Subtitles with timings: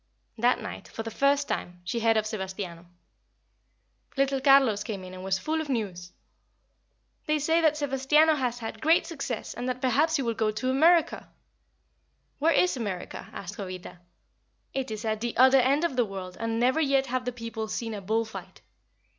[0.35, 2.87] That night, for the first time, she heard of Sebastiano.
[4.17, 6.11] Little Carlos came in and was full of news.
[7.27, 10.71] "They say that Sebastiano has had great success, and that perhaps he will go to
[10.71, 11.29] America."
[12.39, 13.99] "Where is America?" asked Jovita.
[14.73, 17.67] "It is at the other end of the world, and never yet have the people
[17.67, 18.61] seen a bull fight."